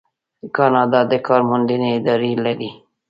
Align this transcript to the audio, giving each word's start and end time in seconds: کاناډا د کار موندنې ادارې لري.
کاناډا 0.55 1.01
د 1.11 1.13
کار 1.27 1.41
موندنې 1.49 1.89
ادارې 1.99 2.31
لري. 2.45 2.71